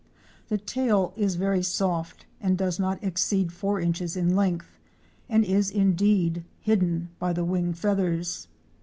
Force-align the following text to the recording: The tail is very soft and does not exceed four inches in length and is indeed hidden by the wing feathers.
The 0.49 0.57
tail 0.57 1.13
is 1.15 1.35
very 1.35 1.61
soft 1.61 2.25
and 2.41 2.57
does 2.57 2.79
not 2.79 2.97
exceed 3.03 3.51
four 3.53 3.79
inches 3.79 4.17
in 4.17 4.35
length 4.35 4.79
and 5.29 5.45
is 5.45 5.69
indeed 5.69 6.43
hidden 6.59 7.09
by 7.19 7.33
the 7.33 7.45
wing 7.45 7.73
feathers. 7.75 8.47